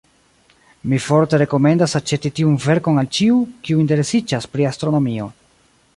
Mi 0.93 0.99
forte 1.07 1.39
rekomendas 1.41 1.93
aĉeti 1.99 2.33
tiun 2.39 2.57
verkon 2.65 2.99
al 3.03 3.13
ĉiu, 3.19 3.39
kiu 3.69 3.85
interesiĝas 3.85 4.51
pri 4.55 4.69
astronomio! 4.71 5.29